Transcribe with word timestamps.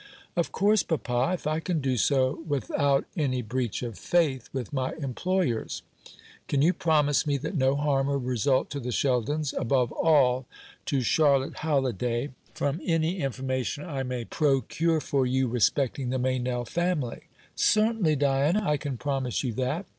"Of 0.35 0.51
course, 0.51 0.81
papa, 0.81 1.33
if 1.35 1.45
I 1.45 1.59
can 1.59 1.79
do 1.79 1.95
so 1.95 2.41
without 2.47 3.05
any 3.15 3.43
breach 3.43 3.83
of 3.83 3.99
faith 3.99 4.49
with 4.51 4.73
my 4.73 4.93
employers. 4.95 5.83
Can 6.47 6.63
you 6.63 6.73
promise 6.73 7.27
me 7.27 7.37
that 7.37 7.53
no 7.53 7.75
harm 7.75 8.07
will 8.07 8.17
result 8.17 8.71
to 8.71 8.79
the 8.79 8.91
Sheldons, 8.91 9.53
above 9.53 9.91
all 9.91 10.47
to 10.87 11.01
Charlotte 11.01 11.57
Halliday, 11.57 12.31
from 12.55 12.81
any 12.83 13.19
information 13.19 13.85
I 13.85 14.01
may 14.01 14.25
procure 14.25 15.01
for 15.01 15.27
you 15.27 15.47
respecting 15.47 16.09
the 16.09 16.17
Meynell 16.17 16.65
family?" 16.67 17.25
"Certainly, 17.53 18.15
Diana, 18.15 18.67
I 18.67 18.77
can 18.77 18.97
promise 18.97 19.43
you 19.43 19.53
that. 19.53 19.85